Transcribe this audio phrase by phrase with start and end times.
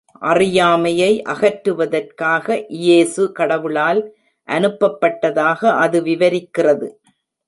[0.21, 2.47] அறியாமையை அகற்றுவதற்காக
[2.77, 4.01] இயேசு கடவுளால்
[4.49, 6.89] அனுப்பப்பட்டதாக அது விவரிக்கிறது.